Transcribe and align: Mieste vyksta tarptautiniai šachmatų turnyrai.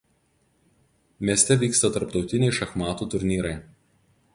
Mieste 1.29 1.59
vyksta 1.65 1.93
tarptautiniai 1.99 2.59
šachmatų 2.61 3.11
turnyrai. 3.17 3.59